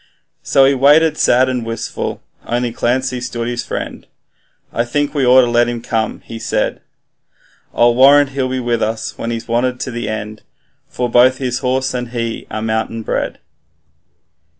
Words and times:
So 0.41 0.65
he 0.65 0.73
waited 0.73 1.15
sad 1.19 1.47
and 1.47 1.63
wistful 1.63 2.23
only 2.47 2.71
Clancy 2.73 3.21
stood 3.21 3.47
his 3.47 3.63
friend 3.63 4.07
'I 4.73 4.85
think 4.85 5.13
we 5.13 5.27
ought 5.27 5.41
to 5.41 5.47
let 5.47 5.69
him 5.69 5.79
come,' 5.79 6.21
he 6.21 6.39
said; 6.39 6.81
'I 7.75 7.85
warrant 7.89 8.29
he'll 8.31 8.49
be 8.49 8.59
with 8.59 8.81
us 8.81 9.15
when 9.19 9.29
he's 9.29 9.47
wanted 9.47 9.75
at 9.87 9.93
the 9.93 10.09
end, 10.09 10.41
For 10.89 11.07
both 11.07 11.37
his 11.37 11.59
horse 11.59 11.93
and 11.93 12.07
he 12.09 12.47
are 12.49 12.63
mountain 12.63 13.03
bred. 13.03 13.37